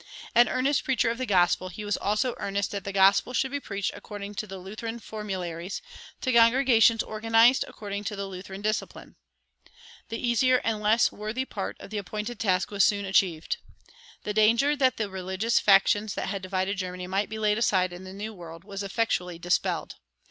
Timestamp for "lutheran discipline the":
8.25-10.17